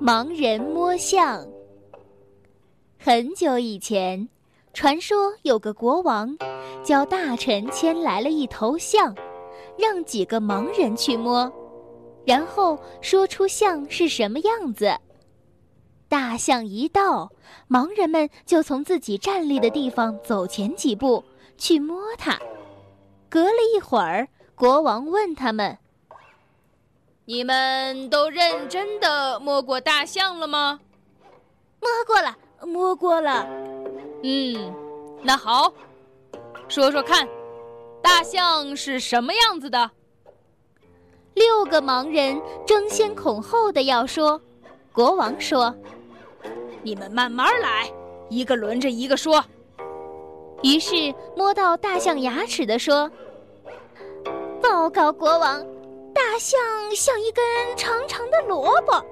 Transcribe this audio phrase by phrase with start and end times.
[0.00, 1.46] 盲人摸象。
[2.98, 4.26] 很久以前，
[4.72, 6.34] 传说有个国王，
[6.82, 9.14] 叫大臣牵来了一头象，
[9.76, 11.52] 让几个盲人去摸，
[12.24, 14.90] 然后说出象是什么样子。
[16.08, 17.30] 大象一到，
[17.68, 21.22] 盲人们就从自己站立的地方走前几步
[21.58, 22.40] 去摸它。
[23.28, 25.76] 隔了一会儿，国王问他们。
[27.30, 30.80] 你们都认真的摸过大象了吗？
[31.78, 33.46] 摸过了，摸过了。
[34.24, 34.74] 嗯，
[35.22, 35.72] 那好，
[36.66, 37.28] 说说看，
[38.02, 39.92] 大象是什么样子的？
[41.34, 44.42] 六个盲人争先恐后的要说。
[44.92, 45.72] 国王说
[46.82, 47.88] ：“你们慢慢来，
[48.28, 49.40] 一个轮着一个说。”
[50.64, 53.08] 于是摸到大象牙齿的说
[54.60, 55.64] ：“报告国王。”
[56.40, 56.58] 大象
[56.96, 57.44] 像一根
[57.76, 59.04] 长长的萝卜。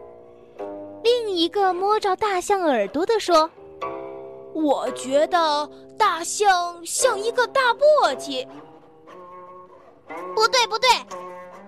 [1.04, 3.50] 另一个摸着大象耳朵的说
[4.56, 8.48] ：“我觉得大象像一个大簸箕。”
[10.34, 10.88] 不对，不对。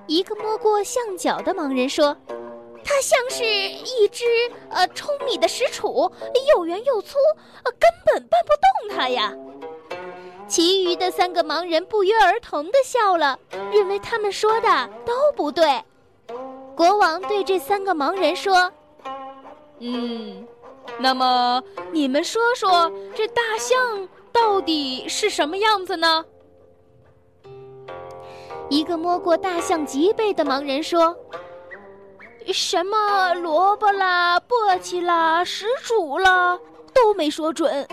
[0.06, 2.16] 一个摸过象脚的盲人说
[2.82, 4.24] ：“它像是一只
[4.70, 6.10] 呃舂米的石杵，
[6.54, 7.18] 又圆又粗，
[7.64, 9.30] 呃根本搬不动它呀。”
[10.50, 13.38] 其余的三个盲人不约而同地笑了，
[13.72, 15.80] 认为他们说的都不对。
[16.74, 18.72] 国王对这三个盲人说
[19.78, 20.44] ：“嗯，
[20.98, 26.24] 那么你们说说，这大象到底是什么样子呢？”
[28.68, 31.16] 一个摸过大象脊背的盲人说
[32.52, 36.58] ：“什么萝卜啦、簸箕啦、石杵啦，
[36.92, 37.86] 都没说准。”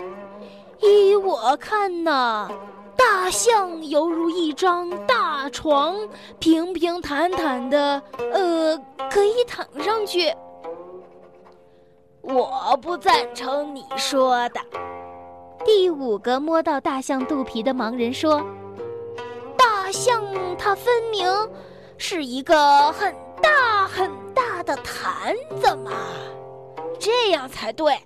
[0.80, 2.48] 依我看呐，
[2.96, 5.96] 大象犹如一张大床，
[6.38, 8.76] 平平坦坦的，呃，
[9.10, 10.32] 可以躺上去。
[12.22, 14.60] 我不赞成你说的。
[15.64, 18.42] 第五个摸到大象肚皮的盲人说
[19.56, 20.22] ：“大象
[20.56, 21.26] 它分明
[21.96, 25.92] 是一个很大很大的坛子嘛，
[26.98, 27.98] 这样才对。”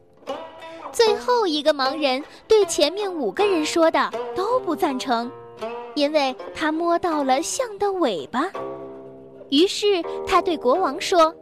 [0.92, 5.30] 最后一个盲人对前面五个人说的都不赞成，
[5.94, 8.50] 因为他摸到了象的尾巴。
[9.50, 11.34] 于是他对国王说：“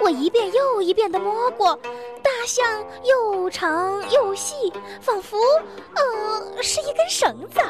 [0.00, 1.78] 我一遍又一遍地摸过，
[2.22, 2.64] 大象
[3.04, 5.36] 又长又细，仿佛
[5.94, 7.60] 呃是一根绳子。”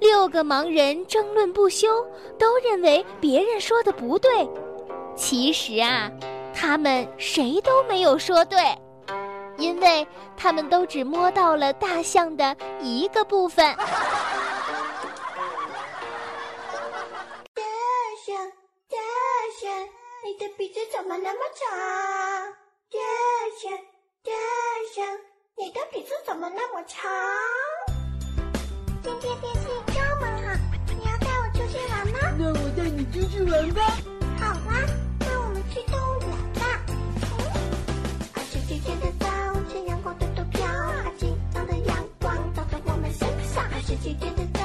[0.00, 1.88] 六个盲人争论不休，
[2.38, 4.48] 都认为别人说的不对。
[5.16, 6.10] 其实啊，
[6.54, 8.58] 他们谁都没有说对。
[9.58, 10.06] 因为
[10.36, 13.74] 他们都只摸到了大象的一个部分。
[13.76, 13.82] 大
[18.24, 18.36] 象，
[18.88, 18.96] 大
[19.60, 19.70] 象，
[20.24, 21.68] 你的鼻子怎么那么长？
[22.90, 22.98] 大
[23.60, 23.72] 象，
[24.22, 24.32] 大
[24.94, 25.06] 象，
[25.56, 27.10] 你的鼻子怎么那么长？
[29.02, 30.54] 今天天气这么好，
[30.88, 32.18] 你要带我出去玩吗？
[32.38, 33.80] 那我带你出去玩吧。
[43.86, 44.55] Did you get it?